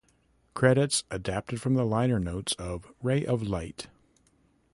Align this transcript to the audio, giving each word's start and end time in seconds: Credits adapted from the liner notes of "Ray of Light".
Credits 0.55 1.03
adapted 1.11 1.61
from 1.61 1.75
the 1.75 1.85
liner 1.85 2.17
notes 2.19 2.53
of 2.53 2.91
"Ray 3.03 3.23
of 3.23 3.43
Light". 3.43 3.85